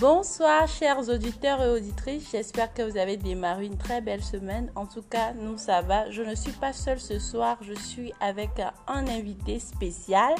[0.00, 4.70] Bonsoir chers auditeurs et auditrices, j'espère que vous avez démarré une très belle semaine.
[4.74, 6.10] En tout cas, nous ça va.
[6.10, 8.50] Je ne suis pas seule ce soir, je suis avec
[8.88, 10.34] un invité spécial.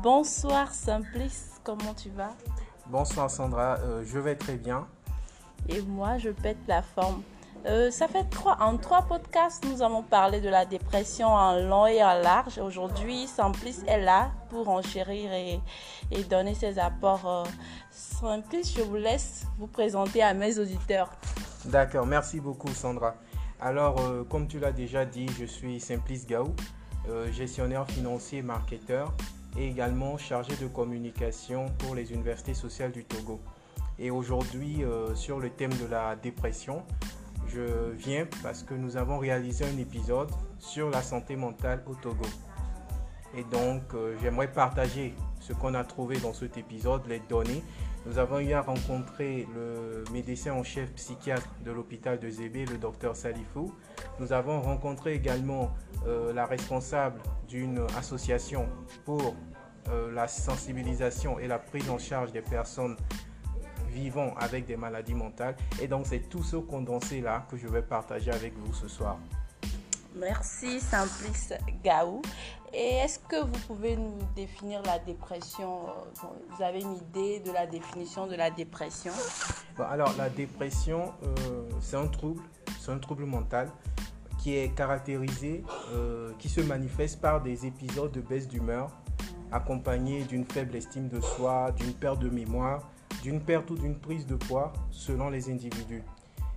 [0.00, 2.34] Bonsoir Simplice, comment tu vas?
[2.86, 4.86] Bonsoir Sandra, euh, je vais très bien.
[5.68, 7.22] Et moi, je pète la forme.
[7.66, 11.86] Euh, ça fait trois, en trois podcasts, nous avons parlé de la dépression en long
[11.86, 12.58] et en large.
[12.58, 15.60] Aujourd'hui, Simplice est là pour enchérir et,
[16.12, 17.26] et donner ses apports.
[17.28, 17.44] Euh,
[17.90, 21.10] Simplice, je vous laisse vous présenter à mes auditeurs.
[21.64, 23.16] D'accord, merci beaucoup Sandra.
[23.60, 26.54] Alors, euh, comme tu l'as déjà dit, je suis Simplice Gaou,
[27.32, 29.14] gestionnaire financier, marketeur
[29.56, 33.40] et également chargé de communication pour les universités sociales du Togo.
[33.98, 34.82] Et aujourd'hui,
[35.14, 36.84] sur le thème de la dépression,
[37.48, 42.26] je viens parce que nous avons réalisé un épisode sur la santé mentale au Togo.
[43.36, 47.62] Et donc, euh, j'aimerais partager ce qu'on a trouvé dans cet épisode, les données.
[48.06, 52.78] Nous avons eu à rencontrer le médecin en chef psychiatre de l'hôpital de Zébé, le
[52.78, 53.72] docteur Salifou.
[54.18, 55.74] Nous avons rencontré également
[56.06, 58.66] euh, la responsable d'une association
[59.04, 59.34] pour
[59.88, 62.96] euh, la sensibilisation et la prise en charge des personnes
[63.98, 65.56] vivant avec des maladies mentales.
[65.82, 69.18] Et donc, c'est tout ce condensé là que je vais partager avec vous ce soir.
[70.16, 71.52] Merci Simplice
[71.84, 72.22] Gaou.
[72.72, 75.86] Et est-ce que vous pouvez nous définir la dépression?
[76.50, 79.12] Vous avez une idée de la définition de la dépression?
[79.78, 82.42] Alors la dépression, euh, c'est un trouble,
[82.80, 83.70] c'est un trouble mental
[84.38, 88.90] qui est caractérisé, euh, qui se manifeste par des épisodes de baisse d'humeur
[89.50, 92.82] accompagnés d'une faible estime de soi, d'une perte de mémoire,
[93.28, 96.02] d'une perte ou d'une prise de poids selon les individus.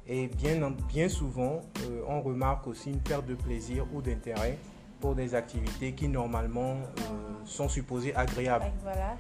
[0.07, 4.57] Et bien, bien souvent, euh, on remarque aussi une perte de plaisir ou d'intérêt
[5.01, 7.11] pour des activités qui normalement euh,
[7.43, 8.71] sont supposées agréables.
[8.83, 9.17] Voilà.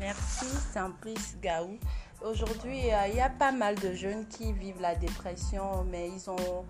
[0.00, 1.76] Merci Simplice Gaou.
[2.24, 6.30] Aujourd'hui, euh, il y a pas mal de jeunes qui vivent la dépression, mais ils
[6.30, 6.64] ont,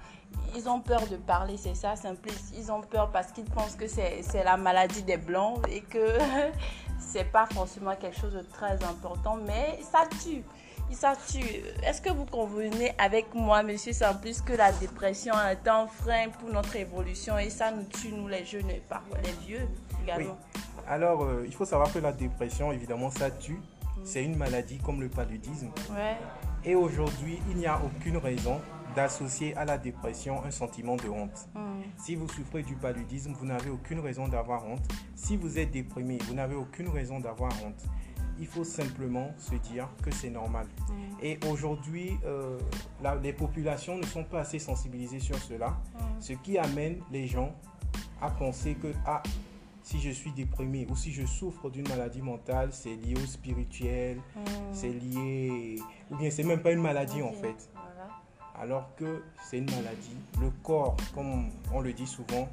[0.56, 2.53] ils ont peur de parler, c'est ça, Simplice?
[2.59, 6.19] Ils ont peur parce qu'ils pensent que c'est la maladie des blancs et que
[7.09, 10.45] c'est pas forcément quelque chose de très important, mais ça tue.
[10.93, 11.63] Ça tue.
[11.87, 16.51] Est-ce que vous convenez avec moi, monsieur Simplice, que la dépression est un frein pour
[16.51, 19.69] notre évolution et ça nous tue, nous les jeunes et parfois les vieux
[20.03, 20.37] également?
[20.55, 20.63] Oui.
[20.87, 23.61] Alors, euh, il faut savoir que la dépression, évidemment, ça tue.
[24.05, 25.71] C'est une maladie comme le paludisme.
[25.91, 26.17] Ouais.
[26.65, 28.61] Et aujourd'hui, il n'y a aucune raison
[28.98, 31.48] d'associer à la dépression un sentiment de honte.
[31.54, 31.82] Hmm.
[31.98, 34.84] Si vous souffrez du paludisme, vous n'avez aucune raison d'avoir honte.
[35.14, 37.81] Si vous êtes déprimé, vous n'avez aucune raison d'avoir honte.
[38.41, 40.66] Il faut simplement se dire que c'est normal.
[40.88, 41.14] Hmm.
[41.22, 42.59] Et aujourd'hui, euh,
[43.22, 46.20] les populations ne sont pas assez sensibilisées sur cela, Hmm.
[46.20, 47.54] ce qui amène les gens
[48.20, 49.22] à penser que ah,
[49.88, 54.19] si je suis déprimé ou si je souffre d'une maladie mentale, c'est lié au spirituel,
[54.72, 55.78] c'est lié,
[56.10, 57.70] ou bien c'est même pas une maladie en fait.
[58.61, 60.17] Alors que c'est une maladie.
[60.41, 62.49] Le corps, comme on le dit souvent,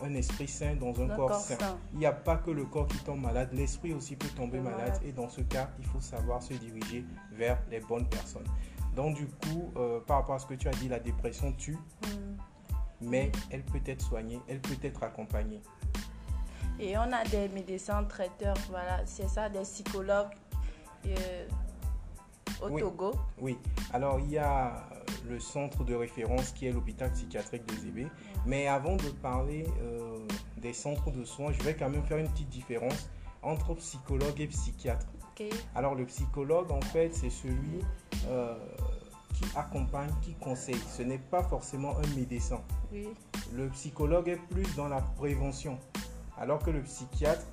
[0.00, 1.56] un esprit sain dans un corps corps sain.
[1.58, 1.78] sain.
[1.92, 4.78] Il n'y a pas que le corps qui tombe malade, l'esprit aussi peut tomber Malade.
[4.78, 5.00] malade.
[5.04, 8.46] Et dans ce cas, il faut savoir se diriger vers les bonnes personnes.
[8.94, 11.78] Donc du coup, euh, par rapport à ce que tu as dit, la dépression tue,
[12.02, 12.36] Hmm.
[13.10, 15.60] mais elle peut être soignée, elle peut être accompagnée.
[16.80, 20.28] Et on a des médecins traiteurs, voilà, c'est ça, des psychologues
[21.06, 21.46] euh,
[22.62, 22.80] au Oui.
[22.80, 23.12] Togo.
[23.40, 23.58] Oui,
[23.92, 24.84] alors il y a
[25.28, 28.06] le centre de référence qui est l'hôpital psychiatrique de Zébé.
[28.46, 30.18] Mais avant de parler euh,
[30.56, 33.08] des centres de soins, je vais quand même faire une petite différence
[33.42, 35.06] entre psychologue et psychiatre.
[35.74, 37.80] Alors le psychologue, en fait, c'est celui
[38.26, 38.56] euh,
[39.34, 40.80] qui accompagne, qui conseille.
[40.96, 42.60] Ce n'est pas forcément un médecin.
[42.92, 43.08] Oui.
[43.54, 45.78] Le psychologue est plus dans la prévention,
[46.36, 47.46] alors que le psychiatre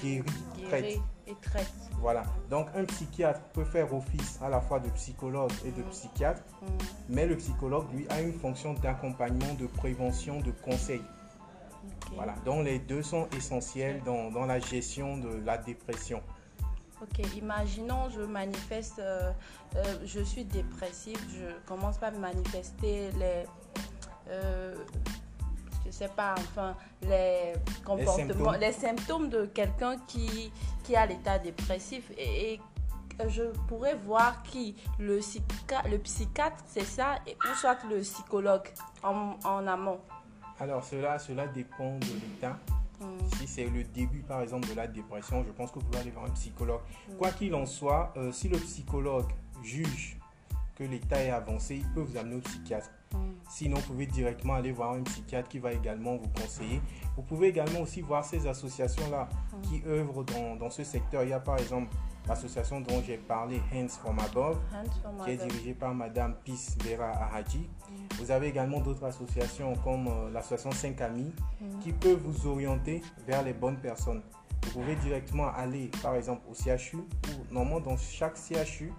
[0.00, 0.24] guérit,
[0.68, 1.00] traite.
[1.30, 1.72] Guérit et traite.
[2.00, 2.22] Voilà.
[2.48, 6.66] Donc un psychiatre peut faire office à la fois de psychologue et de psychiatre, Hmm.
[7.08, 11.02] mais le psychologue, lui, a une fonction d'accompagnement, de prévention, de conseil.
[12.14, 12.34] Voilà.
[12.44, 16.22] Donc les deux sont essentiels dans, dans la gestion de la dépression.
[17.02, 19.32] Ok, imaginons je manifeste, euh,
[19.76, 23.46] euh, je suis dépressive, je commence par manifester les,
[24.28, 24.74] euh,
[25.90, 27.52] je sais pas, enfin, les
[27.84, 28.56] comportements, symptômes.
[28.60, 30.52] les symptômes, de quelqu'un qui,
[30.84, 32.60] qui a l'état dépressif et, et
[33.28, 38.68] je pourrais voir qui, le, psycha- le psychiatre, c'est ça, et, ou soit le psychologue
[39.02, 40.00] en, en amont.
[40.58, 42.56] Alors cela, cela dépend de l'état.
[43.00, 43.18] Hmm.
[43.38, 46.10] Si c'est le début, par exemple, de la dépression, je pense que vous pouvez aller
[46.10, 46.82] voir un psychologue.
[47.18, 49.30] Quoi qu'il en soit, euh, si le psychologue
[49.62, 50.18] juge
[50.76, 52.90] que l'état est avancé, il peut vous amener au psychiatre.
[53.50, 56.80] Sinon, vous pouvez directement aller voir un psychiatre qui va également vous conseiller.
[57.16, 59.28] Vous pouvez également aussi voir ces associations-là
[59.62, 61.24] qui œuvrent dans, dans, ce secteur.
[61.24, 61.92] Il y a par exemple
[62.28, 64.60] l'association dont j'ai parlé, Hands from Above,
[65.24, 67.68] qui est dirigée par Madame Peace Vera Ahadji.
[68.18, 71.32] Vous avez également d'autres associations comme euh, l'association 5 Amis
[71.80, 74.22] qui peuvent vous orienter vers les bonnes personnes.
[74.62, 78.92] Vous pouvez directement aller par exemple au CHU ou normalement dans chaque CHU,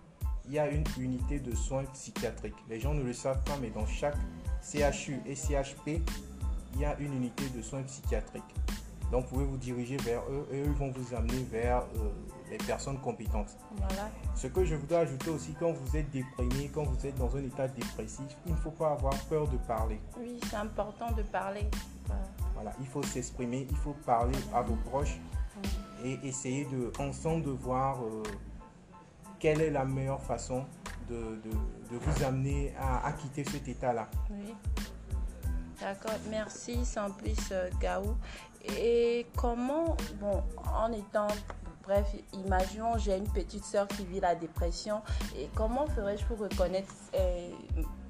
[0.48, 2.56] il y a une unité de soins psychiatriques.
[2.68, 4.18] Les gens ne le savent pas, mais dans chaque
[4.62, 6.02] CHU et CHP,
[6.74, 8.44] il y a une unité de soins psychiatriques.
[9.12, 12.10] Donc, vous pouvez vous diriger vers eux et eux vont vous amener vers euh,
[12.50, 13.58] les personnes compétentes.
[13.76, 14.10] Voilà.
[14.36, 17.44] Ce que je voudrais ajouter aussi, quand vous êtes déprimé, quand vous êtes dans un
[17.44, 20.00] état dépressif, il ne faut pas avoir peur de parler.
[20.18, 21.70] Oui, c'est important de parler.
[22.54, 25.20] Voilà, il faut s'exprimer, il faut parler à vos proches
[26.04, 28.24] et essayer de, ensemble de voir euh,
[29.40, 30.66] quelle est la meilleure façon
[31.12, 34.08] de, vous amener à, quitter cet état-là.
[34.30, 34.54] Oui.
[35.80, 38.16] D'accord, merci Simplice euh, Gaou.
[38.78, 40.44] Et comment, bon,
[40.76, 41.28] en étant,
[41.84, 45.02] bref, imaginons j'ai une petite soeur qui vit la dépression,
[45.36, 47.50] et comment ferais-je pour reconnaître, euh,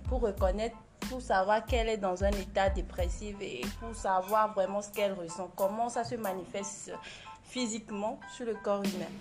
[0.10, 0.76] pour reconnaître,
[1.10, 5.50] pour savoir qu'elle est dans un état dépressif et pour savoir vraiment ce qu'elle ressent,
[5.56, 6.92] comment ça se manifeste
[7.44, 9.12] physiquement sur le corps humain?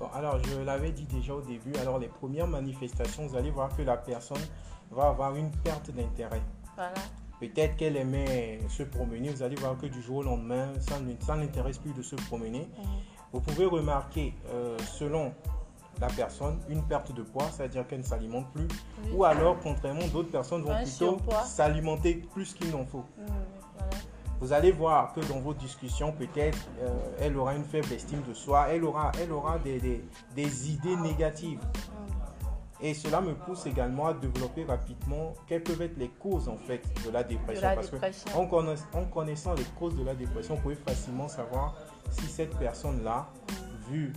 [0.00, 3.68] Bon, alors je l'avais dit déjà au début, alors les premières manifestations, vous allez voir
[3.76, 4.40] que la personne
[4.90, 6.40] va avoir une perte d'intérêt.
[6.74, 6.94] Voilà.
[7.38, 11.40] Peut-être qu'elle aimait se promener, vous allez voir que du jour au lendemain, ça ne
[11.40, 12.66] l'intéresse plus de se promener.
[13.32, 15.34] Vous pouvez remarquer, euh, selon
[16.00, 18.68] la personne, une perte de poids, c'est-à-dire qu'elle ne s'alimente plus.
[19.04, 19.10] Oui.
[19.14, 23.04] Ou alors, contrairement, d'autres personnes vont Un plutôt s'alimenter plus qu'il n'en faut.
[23.18, 23.26] Mm.
[24.40, 26.88] Vous allez voir que dans vos discussions, peut-être, euh,
[27.20, 30.04] elle aura une faible estime de soi, elle aura, elle aura des, des-
[30.34, 31.60] des idées négatives.
[32.82, 36.82] Et cela me pousse également à développer rapidement quelles peuvent être les causes en fait
[37.04, 37.60] de la dépression.
[37.60, 38.30] De la Parce dépression.
[38.32, 41.76] que en, connaiss- en connaissant les causes de la dépression, vous pouvez facilement savoir
[42.10, 43.28] si cette personne-là,
[43.90, 44.14] vu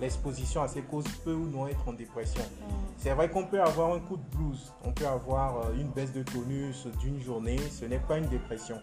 [0.00, 2.42] l'exposition à ces causes, peut ou non être en dépression.
[2.42, 2.72] Mm.
[2.98, 6.12] C'est vrai qu'on peut avoir un coup de blues, on peut avoir euh, une baisse
[6.12, 8.80] de tonus d'une journée, ce n'est pas une dépression.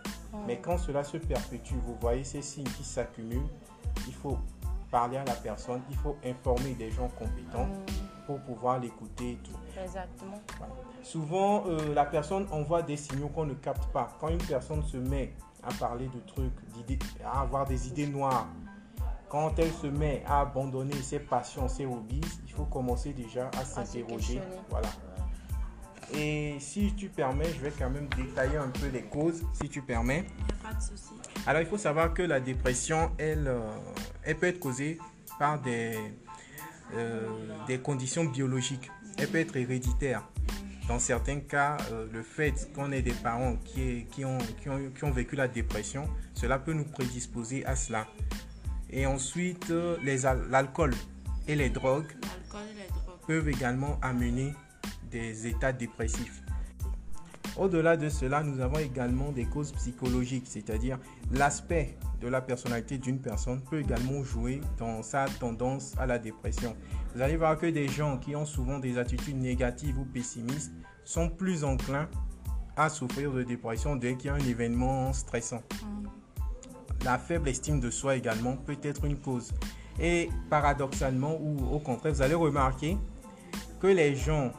[0.47, 3.47] Mais quand cela se perpétue, vous voyez ces signes qui s'accumulent,
[4.07, 4.37] il faut
[4.89, 9.39] parler à la personne, il faut informer des gens compétents Mm, pour pouvoir l'écouter et
[9.43, 9.51] tout.
[9.81, 10.39] exactement.
[10.57, 10.73] Voilà.
[11.01, 14.09] Souvent, euh, la personne envoie des signaux qu'on ne capte pas.
[14.19, 18.47] Quand une personne se met à parler de trucs, d'idées, à avoir des idées noires,
[19.33, 23.65] quand elle se met à abandonner ses passions, ses hobbies, il faut commencer déjà à
[23.65, 24.39] s'interroger.
[24.69, 24.87] Voilà.
[26.13, 29.81] Et si tu permets, je vais quand même détailler un peu les causes, si tu
[29.81, 30.25] permets.
[30.37, 31.13] Il n'y a pas de souci.
[31.47, 33.71] Alors, il faut savoir que la dépression, elle, euh,
[34.21, 34.99] elle peut être causée
[35.39, 35.97] par des,
[36.93, 37.27] euh,
[37.65, 38.91] des conditions biologiques.
[39.17, 40.29] Elle peut être héréditaire.
[40.87, 44.91] Dans certains cas, euh, le fait qu'on ait des parents qui, qui, ont, qui, ont,
[44.95, 48.05] qui ont vécu la dépression, cela peut nous prédisposer à cela.
[48.95, 49.97] Et ensuite, euh,
[50.51, 50.93] l'alcool
[51.47, 52.15] et les drogues
[53.25, 54.53] peuvent également amener
[55.09, 56.43] des états dépressifs.
[57.57, 60.99] Au-delà de cela, nous avons également des causes psychologiques, c'est-à-dire
[61.31, 66.75] l'aspect de la personnalité d'une personne peut également jouer dans sa tendance à la dépression.
[67.15, 70.71] Vous allez voir que des gens qui ont souvent des attitudes négatives ou pessimistes
[71.03, 72.09] sont plus enclins
[72.75, 75.61] à souffrir de dépression dès qu'il y a un événement stressant.
[75.83, 76.22] Mm.
[77.03, 79.51] La faible estime de soi également peut être une cause.
[79.99, 82.97] Et paradoxalement ou au contraire, vous allez remarquer
[83.79, 84.51] que les gens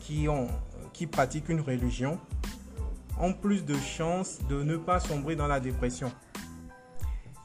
[0.00, 0.48] qui, ont,
[0.92, 2.18] qui pratiquent une religion
[3.20, 6.10] ont plus de chances de ne pas sombrer dans la dépression.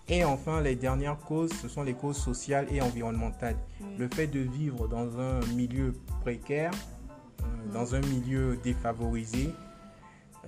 [0.09, 3.57] Et enfin, les dernières causes, ce sont les causes sociales et environnementales.
[3.97, 6.71] Le fait de vivre dans un milieu précaire,
[7.41, 9.53] euh, dans un milieu défavorisé,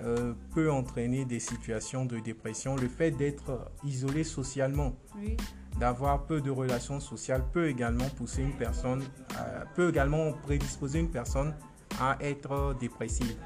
[0.02, 2.76] euh, peut entraîner des situations de dépression.
[2.76, 5.36] Le fait d'être isolé socialement, Oui.
[5.78, 9.02] d'avoir peu de relations sociales peut également pousser une personne,
[9.38, 11.54] euh, peut également prédisposer une personne
[12.00, 13.36] à être dépressive.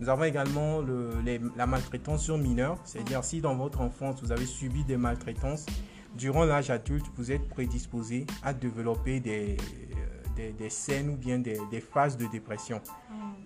[0.00, 4.32] Nous avons également le- les- la maltraitance sur mineurs, c'est-à-dire si dans votre enfance vous
[4.32, 5.66] avez subi des maltraitances,
[6.16, 9.56] durant l'âge adulte, vous êtes prédisposé à développer des,
[10.36, 12.80] des, des scènes ou bien des, des phases de dépression.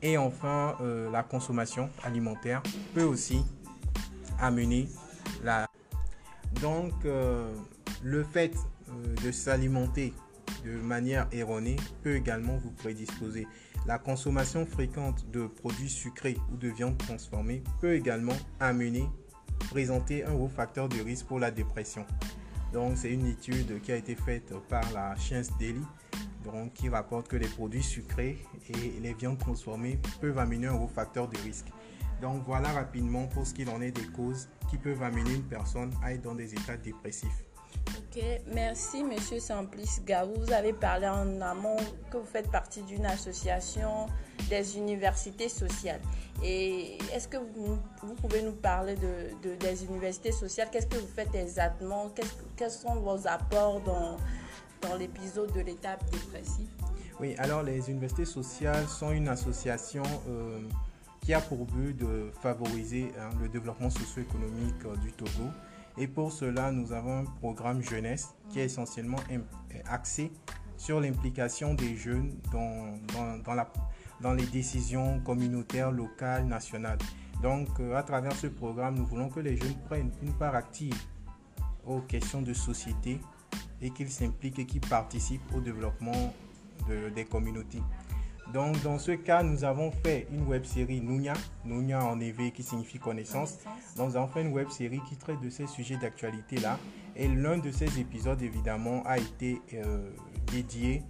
[0.02, 2.62] Et enfin, euh, la consommation alimentaire
[2.94, 3.42] peut aussi
[4.40, 4.88] amener
[5.42, 5.66] la...
[6.60, 7.52] Donc, euh,
[8.02, 8.54] le fait
[8.88, 10.14] euh, de s'alimenter
[10.64, 13.46] de manière erronée peut également vous prédisposer.
[13.86, 19.04] La consommation fréquente de produits sucrés ou de viande transformée peut également amener,
[19.70, 22.04] présenter un haut facteur de risque pour la dépression.
[22.72, 25.82] Donc, c'est une étude qui a été faite par la Science Daily,
[26.44, 30.88] donc, qui rapporte que les produits sucrés et les viandes transformées peuvent amener un haut
[30.88, 31.66] facteur de risque.
[32.20, 35.92] Donc voilà rapidement pour ce qu'il en est des causes qui peuvent amener une personne
[36.02, 37.44] à être dans des états dépressifs.
[37.96, 40.34] Ok, merci Monsieur Simplice Gaou.
[40.36, 41.76] Vous avez parlé en amont
[42.10, 44.06] que vous faites partie d'une association
[44.50, 46.00] des universités sociales.
[46.42, 47.78] Et est-ce que vous,
[48.16, 50.68] pouvez nous parler de, des universités sociales?
[50.70, 52.10] Qu'est-ce que vous faites exactement?
[52.56, 54.16] Quels sont vos apports dans
[54.98, 56.68] l'épisode de l'étape dépressive
[57.20, 60.60] Oui, alors les universités sociales sont une association euh,
[61.20, 65.48] qui a pour but de favoriser hein, le développement socio-économique euh, du Togo.
[65.96, 69.18] Et pour cela, nous avons un programme jeunesse qui est essentiellement
[69.86, 70.30] axé
[70.76, 72.98] sur l'implication des jeunes dans,
[74.20, 76.98] dans, les décisions communautaires, locales, nationales.
[77.42, 80.94] Donc, euh, à travers ce programme, nous voulons que les jeunes prennent une part active
[81.84, 83.20] aux questions de société
[83.80, 86.34] et qu'ils s'impliquent et qu'ils participent au développement
[86.88, 87.82] de, des communautés.
[88.52, 91.34] Donc, dans ce cas, nous avons fait une web série Nounia,
[91.66, 93.58] Nounia en éveil qui signifie connaissance.
[93.96, 96.78] Donc, nous avons fait une web série qui traite de ces sujets d'actualité-là.
[97.14, 100.10] Et l'un de ces épisodes, évidemment, a été euh,
[100.46, 101.02] dédié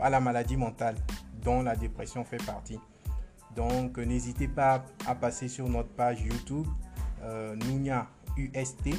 [0.00, 0.96] à la maladie mentale,
[1.42, 2.78] dont la dépression fait partie.
[3.54, 6.66] Donc, n'hésitez pas à passer sur notre page YouTube,
[7.22, 8.06] euh, Nounia
[8.36, 8.94] UST,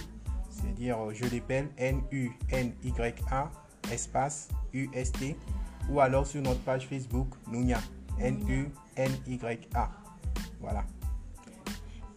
[0.61, 3.51] c'est-à-dire, je l'appelle N-U-N-Y-A,
[3.91, 5.35] espace UST
[5.89, 7.79] ou alors sur notre page Facebook Nunya,
[8.19, 9.91] N-U-N-Y-A.
[10.59, 10.83] Voilà.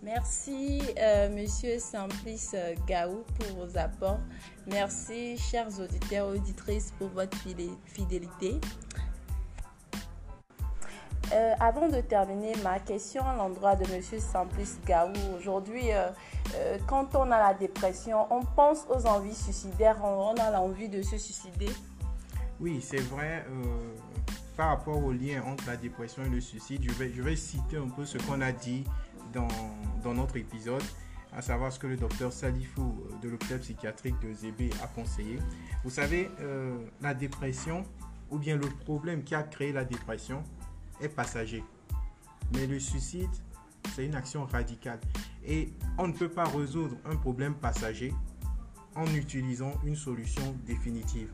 [0.02, 2.56] Merci, euh, Monsieur Simplice
[2.88, 4.18] Gaou, pour vos apports.
[4.66, 7.38] Merci, chers auditeurs et auditrices, pour votre
[7.87, 8.61] fidélité.
[11.32, 15.12] Euh, avant de terminer, ma question à l'endroit de Monsieur Simplice Gaou.
[15.38, 16.08] Aujourd'hui, euh,
[16.87, 21.16] quand on a la dépression, on pense aux envies suicidaires, on a l'envie de se
[21.16, 21.68] suicider.
[22.62, 23.44] Oui, c'est vrai.
[23.50, 23.97] Euh,
[24.56, 28.04] par rapport au lien entre la dépression et le suicide, je vais, citer un peu
[28.04, 28.85] ce qu'on a dit
[29.32, 30.82] dans, notre épisode,
[31.32, 35.40] à savoir ce que le docteur Salifou euh, de l'hôpital psychiatrique de Zébé a conseillé.
[35.82, 37.82] Vous savez, euh, la dépression,
[38.30, 40.44] ou bien le problème qui a créé la dépression,
[41.00, 41.64] est passager.
[42.52, 43.30] Mais le suicide,
[43.97, 45.00] c'est une action radicale.
[45.44, 48.12] Et on ne peut pas résoudre un problème passager
[48.94, 51.30] en utilisant une solution définitive.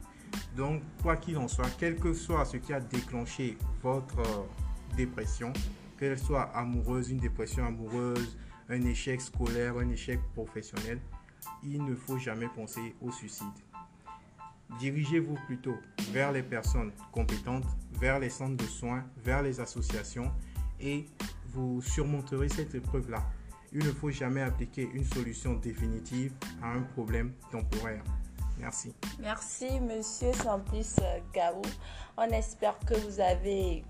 [0.57, 5.53] Donc, quoi qu'il en soit, quel que soit ce qui a déclenché votre euh, dépression,
[5.99, 8.37] qu'elle soit amoureuse, une dépression amoureuse,
[8.69, 11.01] un échec scolaire, un échec professionnel,
[11.63, 13.47] il ne faut jamais penser au suicide.
[14.79, 15.77] Dirigez-vous plutôt
[16.13, 17.65] vers les personnes compétentes,
[17.99, 20.31] vers les centres de soins, vers les associations
[20.79, 21.07] et
[21.47, 23.25] vous surmonterez cette épreuve-là.
[23.73, 26.33] Il ne faut jamais appliquer une solution définitive
[26.63, 28.03] à un problème temporaire.
[28.59, 28.95] Merci.
[29.21, 30.97] Merci, monsieur Simplice
[31.33, 31.63] Gaou.
[32.17, 33.85] On espère que vous avez,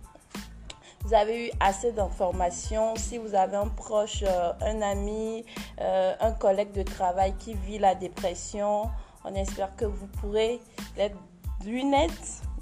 [1.05, 2.97] vous avez eu assez d'informations.
[2.97, 5.45] Si vous avez un proche, euh, un ami,
[5.81, 8.91] euh, un collègue de travail qui vit la dépression,
[9.25, 10.61] on espère que vous pourrez
[10.99, 11.17] être
[11.67, 12.11] aide.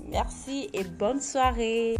[0.09, 1.97] Merci et bonne soirée.